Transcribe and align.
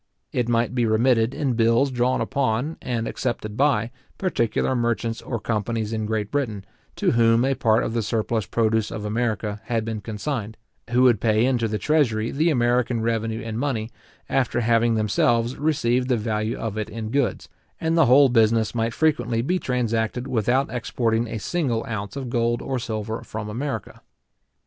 It 0.31 0.49
might 0.49 0.73
be 0.73 0.87
remitted 0.87 1.35
in 1.35 1.53
bills 1.53 1.91
drawn 1.91 2.21
upon, 2.21 2.75
and 2.81 3.07
accepted 3.07 3.55
by, 3.55 3.91
particular 4.17 4.75
merchants 4.75 5.21
or 5.21 5.39
companies 5.39 5.93
in 5.93 6.07
Great 6.07 6.31
Britain, 6.31 6.65
to 6.95 7.11
whom 7.11 7.45
a 7.45 7.53
part 7.53 7.83
of 7.83 7.93
the 7.93 8.01
surplus 8.01 8.47
produce 8.47 8.89
of 8.89 9.05
America 9.05 9.61
had 9.65 9.85
been 9.85 10.01
consigned, 10.01 10.57
who 10.89 11.03
would 11.03 11.21
pay 11.21 11.45
into 11.45 11.67
the 11.67 11.77
treasury 11.77 12.31
the 12.31 12.49
American 12.49 13.01
revenue 13.03 13.41
in 13.41 13.59
money, 13.59 13.91
after 14.27 14.61
having 14.61 14.95
themselves 14.95 15.55
received 15.57 16.07
the 16.09 16.17
value 16.17 16.57
of 16.57 16.79
it 16.79 16.89
in 16.89 17.11
goods; 17.11 17.47
and 17.79 17.95
the 17.95 18.07
whole 18.07 18.27
business 18.29 18.73
might 18.73 18.95
frequently 18.95 19.43
be 19.43 19.59
transacted 19.59 20.25
without 20.25 20.67
exporting 20.71 21.27
a 21.27 21.37
single 21.37 21.85
ounce 21.87 22.15
of 22.15 22.27
gold 22.31 22.59
or 22.63 22.79
silver 22.79 23.21
from 23.21 23.49
America. 23.49 24.01